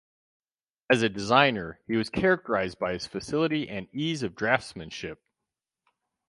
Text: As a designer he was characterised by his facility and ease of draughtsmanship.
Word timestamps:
As 0.89 1.03
a 1.03 1.09
designer 1.09 1.79
he 1.85 1.95
was 1.95 2.09
characterised 2.09 2.79
by 2.79 2.93
his 2.93 3.05
facility 3.05 3.69
and 3.69 3.87
ease 3.93 4.23
of 4.23 4.33
draughtsmanship. 4.33 5.19